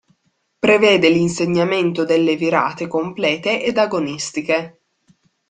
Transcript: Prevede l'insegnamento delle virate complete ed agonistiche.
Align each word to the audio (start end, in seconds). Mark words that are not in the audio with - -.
Prevede 0.57 1.11
l'insegnamento 1.11 2.03
delle 2.05 2.35
virate 2.35 2.87
complete 2.87 3.61
ed 3.63 3.77
agonistiche. 3.77 4.79